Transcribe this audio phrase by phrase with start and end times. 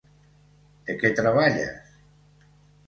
[0.87, 1.95] De què treballes?